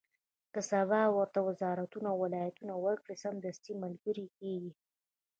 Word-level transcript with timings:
که 0.53 0.59
سبا 0.69 1.01
ورته 1.17 1.39
وزارتونه 1.49 2.07
او 2.11 2.17
ولایتونه 2.25 2.73
ورکړي، 2.85 3.15
سمدستي 3.23 3.73
ملګري 3.83 4.25
کېږي. 4.37 4.71